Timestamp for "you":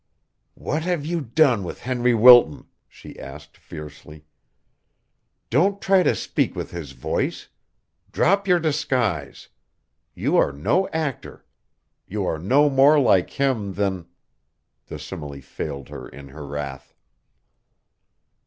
1.05-1.21, 10.15-10.37, 12.07-12.25